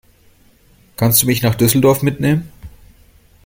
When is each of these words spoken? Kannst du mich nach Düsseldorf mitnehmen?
Kannst 0.95 1.21
du 1.21 1.27
mich 1.27 1.43
nach 1.43 1.53
Düsseldorf 1.53 2.01
mitnehmen? 2.01 2.51